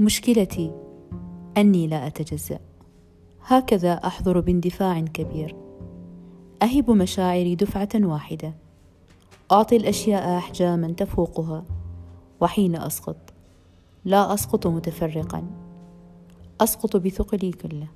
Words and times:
مشكلتي. 0.00 0.72
أني 1.56 1.86
لا 1.86 2.06
أتجزأ. 2.06 2.58
هكذا 3.46 3.92
أحضر 3.92 4.40
باندفاع 4.40 5.00
كبير. 5.00 5.56
أهب 6.62 6.90
مشاعري 6.90 7.54
دفعة 7.54 7.88
واحدة. 7.94 8.54
أعطي 9.52 9.76
الأشياء 9.76 10.38
أحجاما 10.38 10.92
تفوقها. 10.92 11.64
وحين 12.40 12.76
أسقط. 12.76 13.16
لا 14.04 14.34
أسقط 14.34 14.66
متفرقا. 14.66 15.44
أسقط 16.60 16.96
بثقلي 16.96 17.52
كله. 17.52 17.88